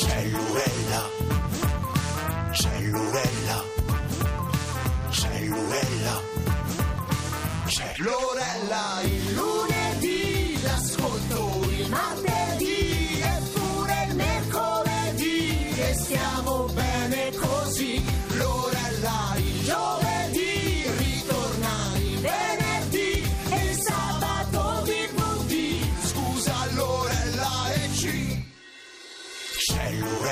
[0.00, 1.02] Cellurella,
[2.52, 3.64] cellurella,
[5.10, 6.22] cellurella,
[7.68, 9.02] cellurella,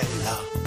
[0.00, 0.57] Cellurella.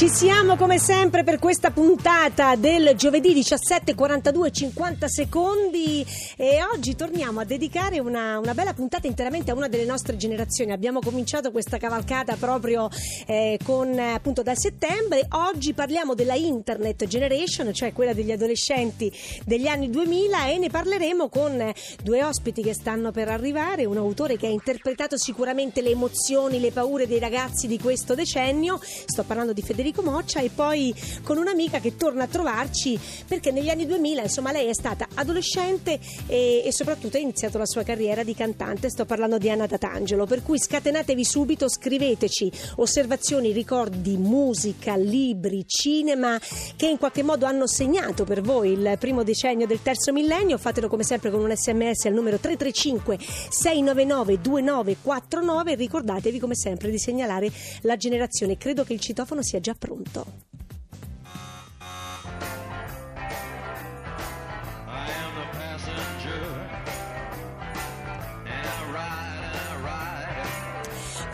[0.00, 6.06] Ci siamo come sempre per questa puntata del giovedì 17, 42, 50 secondi
[6.38, 10.72] e oggi torniamo a dedicare una, una bella puntata interamente a una delle nostre generazioni.
[10.72, 12.88] Abbiamo cominciato questa cavalcata proprio
[13.26, 15.26] eh, con appunto da settembre.
[15.32, 19.12] Oggi parliamo della Internet Generation, cioè quella degli adolescenti
[19.44, 21.72] degli anni 2000 e ne parleremo con
[22.02, 26.72] due ospiti che stanno per arrivare, un autore che ha interpretato sicuramente le emozioni, le
[26.72, 28.80] paure dei ragazzi di questo decennio.
[28.80, 33.68] Sto parlando di Federico Moccia e poi con un'amica che torna a trovarci perché negli
[33.68, 38.22] anni 2000 insomma lei è stata adolescente e, e soprattutto ha iniziato la sua carriera
[38.22, 38.88] di cantante.
[38.88, 46.38] Sto parlando di Anna Tatangelo per cui scatenatevi subito scriveteci osservazioni ricordi musica libri cinema
[46.76, 50.58] che in qualche modo hanno segnato per voi il primo decennio del terzo millennio.
[50.58, 56.90] Fatelo come sempre con un sms al numero 335 699 2949 e ricordatevi come sempre
[56.90, 57.50] di segnalare
[57.82, 58.56] la generazione.
[58.56, 60.26] Credo che il citofono sia già pronto.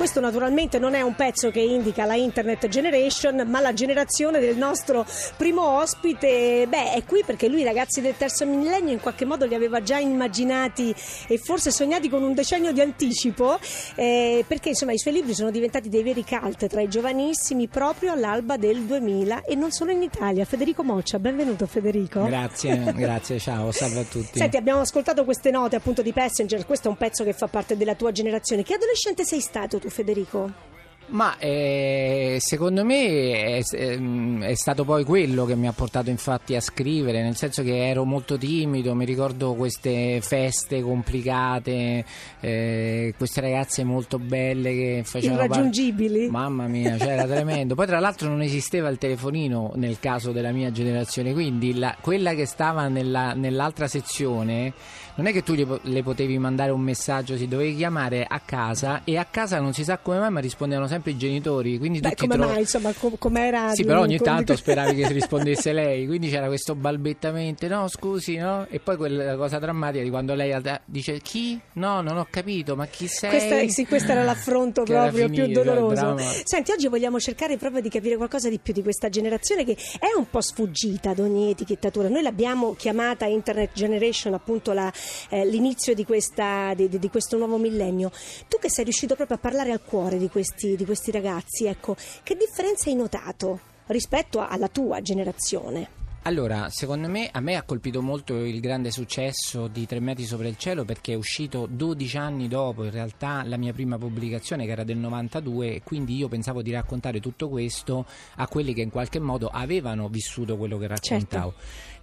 [0.06, 4.56] Questo naturalmente non è un pezzo che indica la Internet Generation, ma la generazione del
[4.56, 5.04] nostro
[5.36, 6.64] primo ospite.
[6.68, 9.82] Beh, è qui perché lui i ragazzi del terzo millennio in qualche modo li aveva
[9.82, 10.94] già immaginati
[11.26, 13.58] e forse sognati con un decennio di anticipo,
[13.96, 18.12] eh, perché insomma i suoi libri sono diventati dei veri cult tra i giovanissimi proprio
[18.12, 20.44] all'alba del 2000 e non solo in Italia.
[20.44, 22.22] Federico Moccia, benvenuto Federico.
[22.22, 24.38] Grazie, grazie, ciao, salve a tutti.
[24.38, 27.76] Senti, abbiamo ascoltato queste note appunto di Passenger, questo è un pezzo che fa parte
[27.76, 28.62] della tua generazione.
[28.62, 30.64] Che adolescente sei stato tu, Federico?
[31.08, 36.56] Ma eh, secondo me è, ehm, è stato poi quello che mi ha portato infatti
[36.56, 42.04] a scrivere, nel senso che ero molto timido, mi ricordo queste feste complicate,
[42.40, 46.28] eh, queste ragazze molto belle che facevano par- Irraggiungibili.
[46.28, 47.76] Mamma mia, cioè era tremendo.
[47.76, 52.34] Poi tra l'altro non esisteva il telefonino nel caso della mia generazione, quindi la- quella
[52.34, 54.72] che stava nella- nell'altra sezione
[55.16, 59.16] non è che tu le potevi mandare un messaggio, si dovevi chiamare a casa e
[59.16, 62.34] a casa non si sa come mai ma rispondevano sempre i genitori, quindi Beh, come
[62.34, 62.50] trovi...
[62.52, 63.70] mai, insomma, com- com'era?
[63.72, 67.88] Sì, però ogni tanto di- speravi che si rispondesse lei, quindi c'era questo balbettamento, no
[67.88, 68.66] scusi, no?
[68.68, 71.58] E poi quella cosa drammatica di quando lei dice chi?
[71.74, 73.30] No, non ho capito, ma chi sei?
[73.30, 76.18] Questa, sì, questo era l'affronto proprio più finito, il doloroso.
[76.44, 80.16] Senti, oggi vogliamo cercare proprio di capire qualcosa di più di questa generazione che è
[80.16, 82.08] un po' sfuggita ad ogni etichettatura.
[82.08, 84.92] Noi l'abbiamo chiamata Internet Generation, appunto la-
[85.28, 88.10] eh, l'inizio di, questa- di- di- questo nuovo millennio.
[88.48, 91.96] Tu che sei riuscito proprio a parlare al cuore di questi, di questi ragazzi, ecco,
[92.22, 96.04] che differenza hai notato rispetto alla tua generazione?
[96.26, 100.48] Allora, secondo me a me ha colpito molto il grande successo di Tre metri sopra
[100.48, 104.72] il cielo perché è uscito 12 anni dopo in realtà la mia prima pubblicazione che
[104.72, 108.06] era del 92 e quindi io pensavo di raccontare tutto questo
[108.38, 111.54] a quelli che in qualche modo avevano vissuto quello che raccontavo.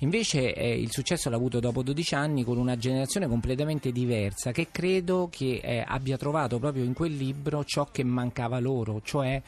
[0.04, 4.68] Invece eh, il successo l'ha avuto dopo 12 anni con una generazione completamente diversa che
[4.70, 9.42] credo che eh, abbia trovato proprio in quel libro ciò che mancava loro, cioè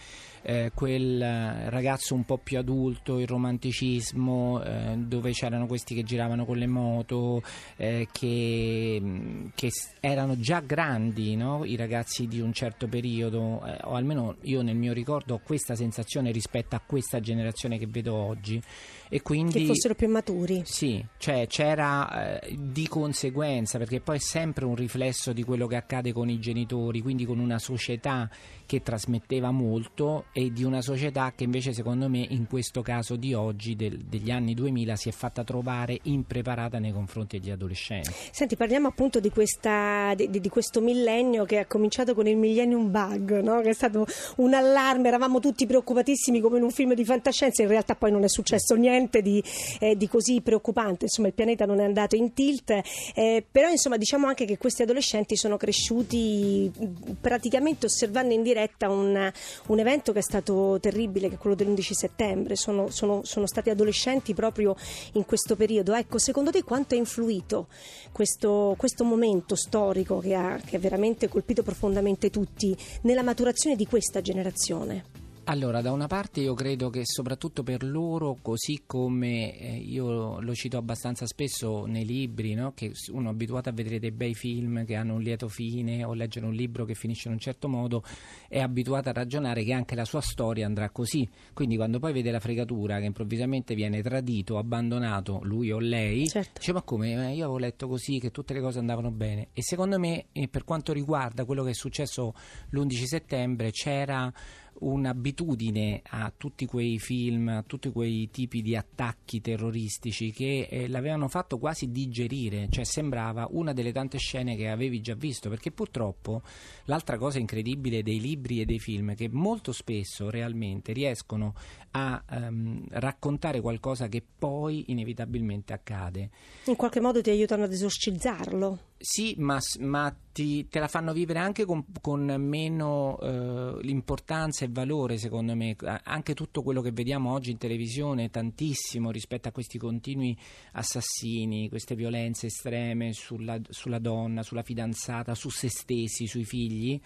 [0.48, 6.04] eh, quel eh, ragazzo un po' più adulto, il romanticismo, eh, dove c'erano questi che
[6.04, 7.42] giravano con le moto,
[7.78, 11.66] eh, che, mh, che erano già grandi, no?
[11.66, 16.32] i ragazzi di un certo periodo, o almeno io nel mio ricordo ho questa sensazione
[16.32, 18.62] rispetto a questa generazione che vedo oggi.
[19.10, 20.45] E quindi Che fossero più maturi.
[20.66, 25.76] Sì, cioè c'era eh, di conseguenza, perché poi è sempre un riflesso di quello che
[25.76, 28.30] accade con i genitori, quindi con una società
[28.66, 33.34] che trasmetteva molto e di una società che invece secondo me in questo caso di
[33.34, 38.12] oggi, del- degli anni 2000, si è fatta trovare impreparata nei confronti degli adolescenti.
[38.32, 42.38] Senti, parliamo appunto di, questa, di, di- di questo millennio che ha cominciato con il
[42.38, 43.62] Millennium Bug, no?
[43.62, 44.06] che è stato
[44.38, 48.24] un allarme, eravamo tutti preoccupatissimi come in un film di fantascienza, in realtà poi non
[48.24, 49.44] è successo niente di,
[49.80, 52.72] eh, di così preoccupante, insomma il pianeta non è andato in tilt,
[53.14, 56.72] eh, però insomma diciamo anche che questi adolescenti sono cresciuti
[57.20, 59.32] praticamente osservando in diretta un,
[59.68, 63.70] un evento che è stato terribile, che è quello dell'11 settembre, sono, sono- sono stati
[63.70, 64.76] adolescenti proprio
[65.14, 65.94] in questo periodo.
[65.94, 67.68] Ecco, secondo te quanto ha influito
[68.12, 73.86] questo, questo momento storico che ha, che ha veramente colpito profondamente tutti nella maturazione di
[73.86, 75.15] questa generazione?
[75.48, 80.56] Allora, da una parte io credo che soprattutto per loro, così come eh, io lo
[80.56, 82.72] cito abbastanza spesso nei libri, no?
[82.74, 86.16] che uno è abituato a vedere dei bei film che hanno un lieto fine o
[86.16, 88.04] leggere un libro che finisce in un certo modo,
[88.48, 91.30] è abituato a ragionare che anche la sua storia andrà così.
[91.54, 96.54] Quindi quando poi vede la fregatura che improvvisamente viene tradito, abbandonato, lui o lei, Certo.
[96.58, 97.12] dice ma come?
[97.30, 99.50] Eh, Io avevo letto così che tutte le cose andavano bene.
[99.54, 102.34] E secondo me, eh, per quanto riguarda quello che è successo
[102.72, 104.34] l'11 settembre, c'era
[104.80, 111.28] un'abitudine a tutti quei film, a tutti quei tipi di attacchi terroristici che eh, l'avevano
[111.28, 116.42] fatto quasi digerire, cioè sembrava una delle tante scene che avevi già visto, perché purtroppo
[116.86, 121.54] l'altra cosa incredibile dei libri e dei film è che molto spesso realmente riescono
[121.92, 126.30] a ehm, raccontare qualcosa che poi inevitabilmente accade.
[126.66, 128.80] In qualche modo ti aiutano ad esorcizzarlo.
[129.08, 134.70] Sì, ma, ma ti- te la fanno vivere anche con, con meno eh, importanza e
[134.72, 135.76] valore, secondo me.
[136.06, 140.36] Anche tutto quello che vediamo oggi in televisione, tantissimo rispetto a questi continui
[140.72, 147.00] assassini, queste violenze estreme sulla, sulla donna, sulla fidanzata, su se stessi, sui figli,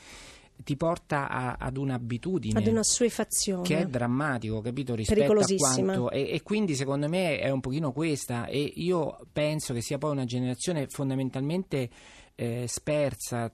[0.64, 3.64] ti porta a- ad un'abitudine ad una assuefazione.
[3.64, 4.96] che è drammatico, capito?
[4.96, 9.74] Rispetto a quanto e, e quindi secondo me è un pochino questa e io penso
[9.74, 11.90] che sia poi una generazione fondamentalmente
[12.36, 13.52] eh, spersa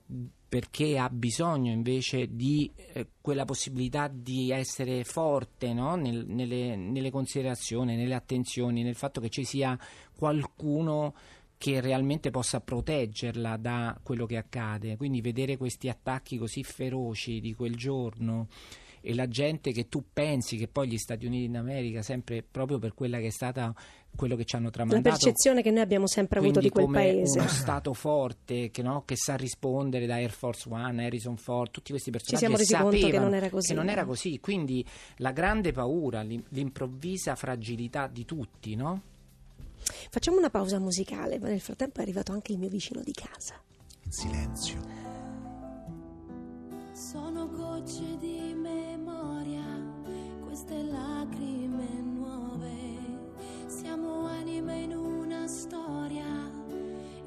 [0.48, 5.96] perché ha bisogno invece di eh, quella possibilità di essere forte no?
[5.96, 9.76] Nel- nelle, nelle considerazioni, nelle attenzioni, nel fatto che ci sia
[10.16, 11.14] qualcuno
[11.58, 14.96] che realmente possa proteggerla da quello che accade.
[14.96, 18.48] Quindi vedere questi attacchi così feroci di quel giorno
[19.00, 22.92] e la gente che tu pensi che poi gli Stati Uniti d'America, sempre proprio per
[22.92, 23.72] quella che è stata
[24.16, 27.38] quello che ci hanno la tramandato, percezione che noi abbiamo sempre avuto di quel paese.
[27.38, 31.90] uno stato forte che, no, che sa rispondere da Air Force One, Harrison Ford, tutti
[31.90, 33.68] questi personaggi siamo che resi conto che sapevano non era così.
[33.68, 34.40] che non era così.
[34.40, 34.84] Quindi
[35.18, 39.02] la grande paura, l'im- l'improvvisa fragilità di tutti, no?
[40.10, 43.54] Facciamo una pausa musicale, ma nel frattempo è arrivato anche il mio vicino di casa.
[44.08, 44.80] silenzio.
[46.92, 49.64] Sono gocce di memoria,
[50.44, 52.74] queste lacrime nuove.
[53.66, 56.50] Siamo anime in una storia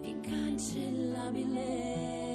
[0.01, 2.28] incancellabile.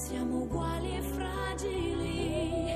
[0.00, 2.74] Siamo uguali e fragili,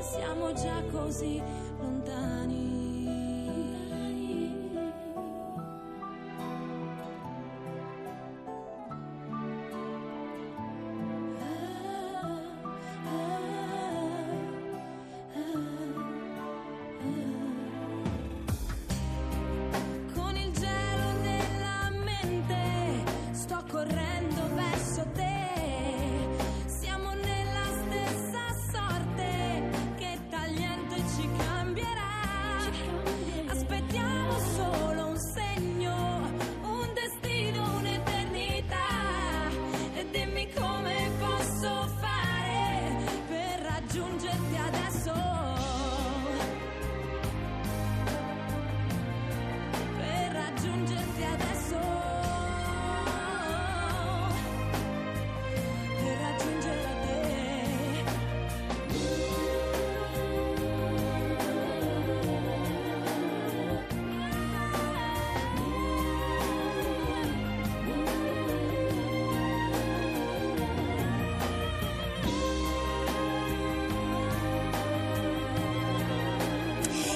[0.00, 1.40] siamo già così
[1.78, 2.71] lontani.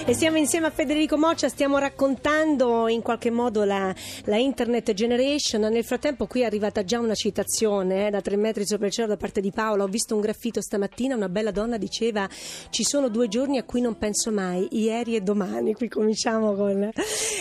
[0.09, 3.93] E siamo insieme a Federico Moccia, stiamo raccontando in qualche modo la,
[4.27, 5.63] la Internet Generation.
[5.63, 9.09] Nel frattempo qui è arrivata già una citazione eh, da tre metri sopra il cielo
[9.09, 9.83] da parte di Paola.
[9.83, 12.29] Ho visto un graffito stamattina, una bella donna diceva
[12.71, 15.75] ci sono due giorni a cui non penso mai, ieri e domani.
[15.75, 16.89] Qui cominciamo con...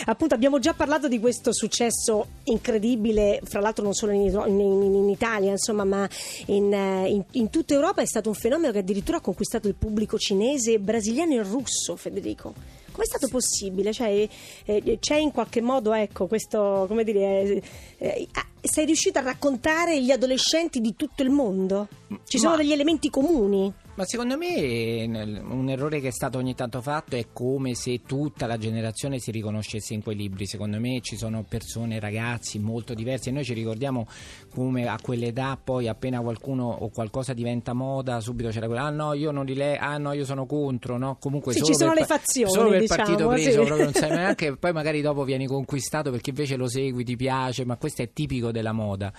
[0.06, 5.08] Appunto abbiamo già parlato di questo successo incredibile, fra l'altro non solo in, in- in-
[5.08, 6.08] Italia, insomma, ma
[6.46, 10.18] eh, in- in tutta Europa è stato un fenomeno che addirittura ha conquistato il pubblico
[10.18, 12.54] cinese, brasiliano e russo, Federico.
[12.96, 13.92] Com'è stato possibile?
[13.92, 14.26] Cioè,
[14.64, 17.62] eh, c'è in qualche modo, ecco, questo, come dire, eh,
[17.98, 21.88] eh, ah, sei riuscito a raccontare gli adolescenti di tutto il mondo?
[22.24, 23.70] Ci sono Ma- degli elementi comuni?
[23.96, 25.04] Ma secondo me
[25.42, 29.30] un errore che è stato ogni tanto fatto è come se tutta la generazione si
[29.30, 30.46] riconoscesse in quei libri.
[30.46, 34.06] Secondo me ci sono persone, ragazzi molto diversi e noi ci ricordiamo
[34.50, 39.14] come a quell'età poi appena qualcuno o qualcosa diventa moda subito c'era quella ah no
[39.14, 41.16] io non li leggo, ah no io sono contro, no?
[41.18, 43.66] Comunque Sì, solo ci sono per le fazioni, Solo per diciamo, partito preso, sì.
[43.66, 47.64] proprio non sai neanche, poi magari dopo vieni conquistato perché invece lo segui, ti piace,
[47.64, 49.10] ma questo è tipico della moda.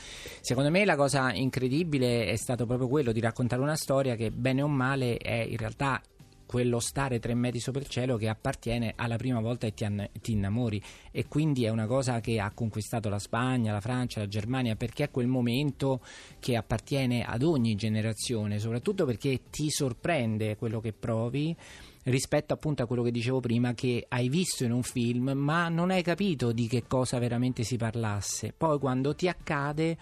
[0.42, 4.62] Secondo me la cosa incredibile è stato proprio quello di raccontare una storia che bene
[4.62, 6.02] o male è in realtà
[6.48, 10.10] quello stare tre metri sopra il cielo che appartiene alla prima volta e ti, an-
[10.22, 10.82] ti innamori.
[11.12, 15.04] E quindi è una cosa che ha conquistato la Spagna, la Francia, la Germania perché
[15.04, 16.02] è quel momento
[16.40, 21.56] che appartiene ad ogni generazione soprattutto perché ti sorprende quello che provi
[22.04, 25.92] rispetto appunto a quello che dicevo prima che hai visto in un film ma non
[25.92, 28.54] hai capito di che cosa veramente si parlasse.
[28.56, 29.98] Poi quando ti accade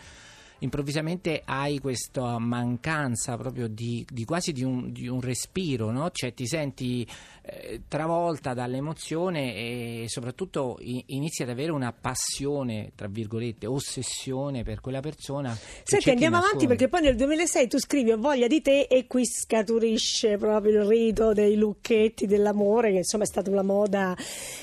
[0.60, 6.10] improvvisamente hai questa mancanza proprio di, di quasi di un, di un respiro, no?
[6.12, 7.06] cioè ti senti
[7.42, 15.00] eh, travolta dall'emozione e soprattutto inizi ad avere una passione, tra virgolette, ossessione per quella
[15.02, 15.56] persona.
[15.84, 19.26] Senti, andiamo avanti perché poi nel 2006 tu scrivi Ho voglia di te e qui
[19.26, 24.16] scaturisce proprio il rito dei lucchetti dell'amore, che insomma è stata una moda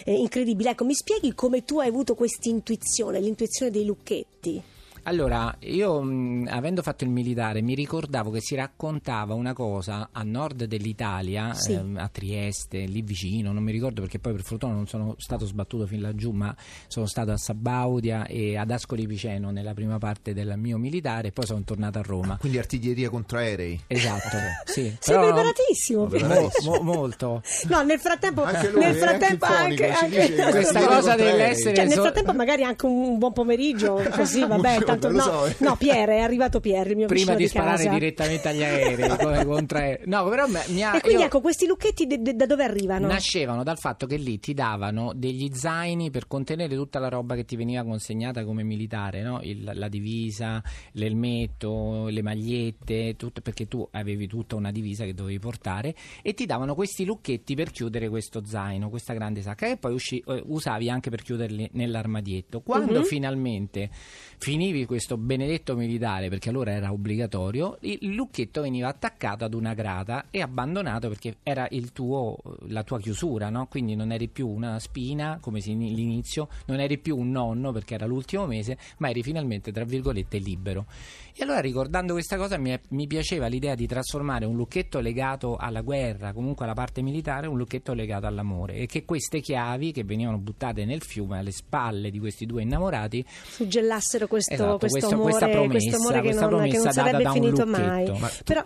[0.04, 0.70] eh, incredibile.
[0.70, 4.71] Ecco, mi spieghi come tu hai avuto questa intuizione, l'intuizione dei lucchetti?
[5.04, 10.22] Allora, io mh, avendo fatto il militare mi ricordavo che si raccontava una cosa a
[10.22, 11.72] nord dell'Italia, Sì.
[11.72, 15.44] ehm, a Trieste, lì vicino, non mi ricordo perché poi per fortuna non sono stato
[15.44, 16.54] sbattuto fin laggiù, ma
[16.86, 21.32] sono stato a Sabaudia e ad Ascoli Piceno nella prima parte del mio militare e
[21.32, 22.36] poi sono tornato a Roma.
[22.38, 23.80] Quindi artiglieria contro aerei.
[23.88, 24.82] Esatto, sì.
[25.00, 26.02] Sei Però- preparatissimo.
[26.02, 26.50] Mo- Federico.
[26.64, 27.42] mo- mo- molto.
[27.68, 31.16] No, nel frattempo, Anche lui, nel eh, frattempo anche anche, si dice che Questa cosa
[31.16, 31.74] dell'essere-.
[31.74, 35.76] Cioè, nel so- frattempo magari anche un buon pomeriggio, così vabbè, tanto no, so, no,
[35.76, 37.90] Pierre, è arrivato Pierre, il mio Prima di di sparare casa.
[37.90, 40.00] direttamente agli aerei, come.
[40.04, 43.06] No, però mi ha- E quindi io- ecco, questi lucchetti de- de- da dove arrivano?
[43.06, 47.44] Nascevano dal fatto che lì ti davano degli zaini per contenere tutta la roba che
[47.44, 49.40] ti veniva consegnata come militare, no?
[49.42, 55.38] Il- la divisa, l'elmetto, le magliette, tutto, perché tu avevi tutta una divisa che dovevi
[55.38, 59.92] portare e ti davano questi lucchetti per chiudere questo zaino, questa grande sacca che poi
[59.94, 62.60] usci- eh, usavi anche per chiuderli nell'armadietto.
[62.60, 63.04] Quando Mhm.
[63.04, 63.90] finalmente
[64.38, 70.26] finivi questo benedetto militare, perché allora era obbligatorio, il lucchetto veniva attaccato ad una grata
[70.30, 72.36] e abbandonato perché era tuo,
[72.68, 73.66] la tua chiusura, no?
[73.66, 78.06] quindi non eri più una spina come l'inizio, non eri più un nonno perché era
[78.06, 80.86] l'ultimo mese, ma eri finalmente, tra virgolette, libero.
[81.34, 85.80] E allora ricordando questa cosa mi, mi piaceva l'idea di trasformare un lucchetto legato alla
[85.80, 90.36] guerra, comunque alla parte militare, un lucchetto legato all'amore e che queste chiavi che venivano
[90.36, 95.48] buttate nel fiume alle spalle di questi due innamorati suggellassero questo, Esatto, questo amore, questa
[95.48, 98.18] promessa, questo amore che non, che non sarebbe finito mai.
[98.18, 98.64] Ma Però,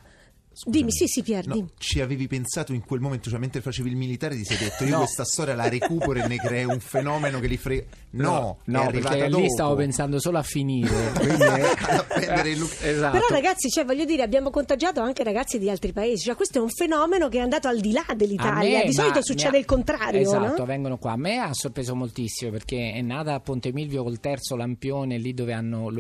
[0.59, 0.77] Scusami.
[0.79, 1.69] dimmi, sì, sì, Pier, No, dimmi.
[1.79, 4.91] ci avevi pensato in quel momento, cioè mentre facevi il militare, ti sei detto io
[4.93, 4.99] No.
[4.99, 7.85] questa storia la recupero e ne creo un fenomeno che li frega.
[8.13, 9.43] No, è no, arrivata perché dopo.
[9.43, 11.13] lì stavo pensando solo a finire.
[11.13, 13.13] appendere il look- Esatto.
[13.19, 16.61] Però ragazzi, cioè, voglio dire, abbiamo contagiato anche ragazzi di altri paesi, cioè questo è
[16.63, 19.67] un fenomeno che è andato al di là dell'Italia, me, di solito succede ha- il
[19.67, 20.65] contrario, Esatto, no?
[20.65, 21.13] vengono qua.
[21.13, 25.35] A me ha sorpreso moltissimo perché è nata a Ponte Milvio col terzo lampione, lì
[25.35, 25.91] dove hanno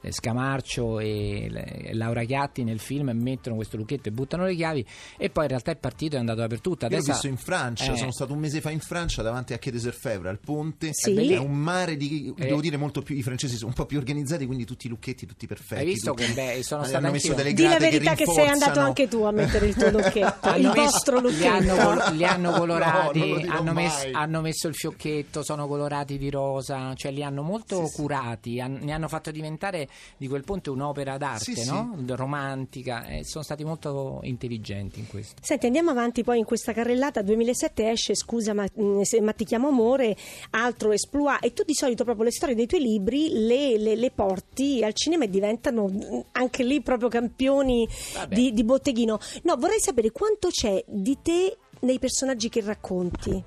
[0.00, 4.86] eh, Scamarcio e Laura Chiatti nel film mettono questo lucchetto e buttano le chiavi
[5.16, 6.84] e poi in realtà è partito e è andato dappertutto.
[6.86, 9.52] Io l'ho Adesso visto in Francia, Eh, sono stato un mese fa in Francia davanti
[9.52, 10.90] a Quai des Orfèvres, al ponte.
[10.92, 11.32] Sì.
[11.32, 12.46] È un mare di, Eh.
[12.46, 13.16] devo dire, molto più.
[13.16, 15.80] I francesi sono un po' più organizzati, quindi tutti i lucchetti, tutti perfetti.
[15.80, 17.34] Hai visto tutti- che beh, sono hanno stato messo anch'io.
[17.34, 20.66] delle Di la verità che, sei andato anche tu a mettere il tuo lucchetto, il
[20.66, 21.52] Hanno messo- vostro li lucchetto.
[21.72, 26.30] hanno, col- li hanno colorati, No, hanno, messo, hanno messo il fiocchetto, sono colorati di
[26.30, 27.96] rosa, cioè li hanno molto Sì, sì.
[28.02, 31.68] curati, han- ne hanno fatto diventare di quel ponte un'opera d'arte, Sì, sì.
[31.70, 31.94] no?
[32.08, 33.87] romantica, e sono stati molto
[34.22, 35.40] intelligenti in questo.
[35.42, 37.22] Senti, andiamo avanti poi in questa carrellata.
[37.22, 40.16] 2007 esce Scusa ma, mm, ma ti chiamo amore,
[40.50, 41.44] altro esploit.
[41.44, 44.94] E tu di solito proprio le storie dei tuoi libri le, le- le porti al
[44.94, 47.88] cinema e diventano mm, anche lì proprio campioni
[48.28, 49.18] di, di botteghino.
[49.42, 53.42] No, vorrei sapere quanto c'è di te nei personaggi che racconti.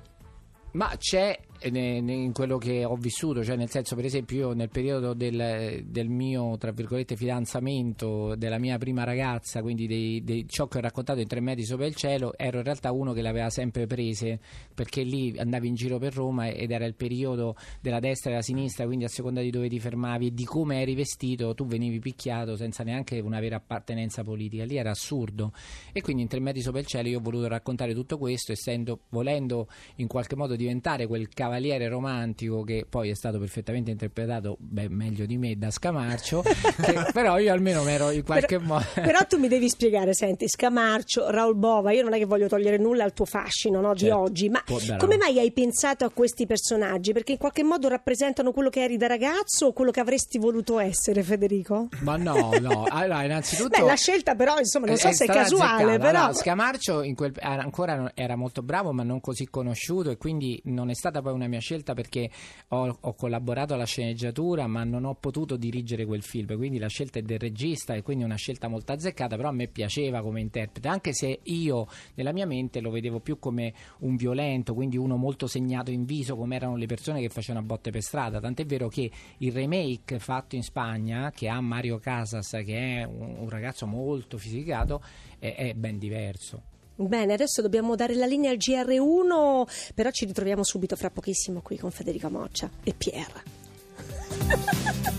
[0.72, 5.14] Ma c'è in quello che ho vissuto, cioè nel senso per esempio io nel periodo
[5.14, 10.80] del, del mio tra virgolette fidanzamento della mia prima ragazza, quindi dei, ciò che ho
[10.80, 13.86] raccontato in tre metri sopra il cielo, ero in realtà uno che le aveva sempre
[13.86, 14.40] prese
[14.74, 18.44] perché lì andavi in giro per Roma ed era il periodo della destra e della
[18.44, 21.98] sinistra, quindi a seconda di dove ti fermavi e di come eri vestito tu venivi
[21.98, 25.52] picchiato senza neanche una vera appartenenza politica, lì era assurdo.
[25.92, 29.00] E quindi in tre metri sopra il cielo io ho voluto raccontare tutto questo essendo
[29.10, 34.88] volendo in qualche modo diventare quel cavaliere romantico che poi è stato perfettamente interpretato beh,
[34.88, 36.40] meglio di me da Scamarcio
[36.82, 40.14] che- però io almeno mi ero in qualche Però- modo Però tu mi devi spiegare,
[40.14, 43.92] senti, Scamarcio, Raul Bova, io non è che voglio togliere nulla al tuo fascino no,
[43.92, 44.62] di Certo, oggi, ma
[44.98, 47.12] come mai hai pensato a questi personaggi?
[47.12, 50.78] Perché in qualche modo rappresentano quello che eri da ragazzo o quello che avresti voluto
[50.78, 51.88] essere, Federico?
[52.00, 55.98] ma no no allora innanzitutto Beh, la scelta però, insomma, non so se è casuale,
[55.98, 56.18] però...
[56.20, 60.94] Allora, Scamarcio quel- ancora era molto bravo ma non così conosciuto e quindi non è
[60.94, 62.30] stata poi una mia scelta perché
[62.68, 66.56] ho, ho collaborato alla sceneggiatura ma non ho potuto dirigere quel film.
[66.56, 69.68] Quindi la scelta è del regista e quindi una scelta molto azzeccata però a me
[69.68, 70.88] piaceva come interprete.
[70.88, 75.46] Anche se io nella mia mente lo vedevo più come un violento quindi uno molto
[75.46, 78.40] segnato in viso come erano le persone che facevano a botte per strada.
[78.40, 83.36] Tant'è vero che il remake fatto in Spagna che ha Mario Casas che è un,
[83.38, 85.02] un ragazzo molto fisicato
[85.38, 90.62] è, è ben diverso Bene, adesso dobbiamo dare la linea al GR1, però ci ritroviamo
[90.62, 93.42] subito fra pochissimo qui con Federico Moccia e Pierre.